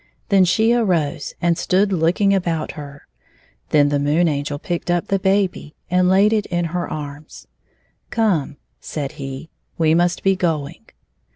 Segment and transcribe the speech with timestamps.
[0.29, 3.05] Then she arose and stood looking about her.
[3.69, 7.45] The Moon Angel picked up the baby and laid it in her arms."
[8.09, 10.87] Come," said he," we must be going."